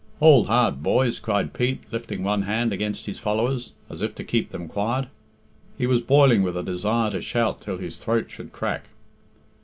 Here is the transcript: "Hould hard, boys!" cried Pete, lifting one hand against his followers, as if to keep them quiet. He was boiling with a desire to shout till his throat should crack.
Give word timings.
"Hould 0.19 0.47
hard, 0.47 0.81
boys!" 0.81 1.19
cried 1.19 1.53
Pete, 1.53 1.81
lifting 1.91 2.23
one 2.23 2.41
hand 2.41 2.73
against 2.73 3.05
his 3.05 3.19
followers, 3.19 3.73
as 3.87 4.01
if 4.01 4.15
to 4.15 4.23
keep 4.23 4.49
them 4.49 4.67
quiet. 4.67 5.09
He 5.77 5.85
was 5.85 6.01
boiling 6.01 6.41
with 6.41 6.57
a 6.57 6.63
desire 6.63 7.11
to 7.11 7.21
shout 7.21 7.61
till 7.61 7.77
his 7.77 8.03
throat 8.03 8.31
should 8.31 8.51
crack. 8.51 8.85